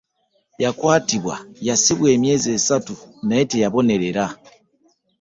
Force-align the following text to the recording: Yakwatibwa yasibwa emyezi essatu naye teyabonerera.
Yakwatibwa 0.63 1.35
yasibwa 1.67 2.07
emyezi 2.15 2.49
essatu 2.57 2.93
naye 3.27 3.43
teyabonerera. 3.51 4.25